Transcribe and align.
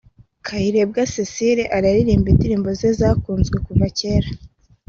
Kayirebwa 0.45 1.01
Cecile 1.13 1.63
araririmba 1.77 2.27
indirimbo 2.33 2.69
ze 2.79 2.89
zakunzwe 2.99 3.55
kuva 3.65 3.85
kera 3.99 4.29